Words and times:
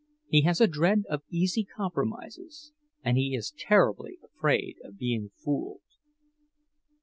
He 0.27 0.41
has 0.45 0.59
a 0.59 0.65
dread 0.65 1.03
of 1.11 1.21
easy 1.29 1.63
compromises, 1.63 2.73
and 3.03 3.17
he 3.19 3.35
is 3.35 3.51
terribly 3.55 4.17
afraid 4.23 4.77
of 4.83 4.97
being 4.97 5.29
fooled. 5.35 5.81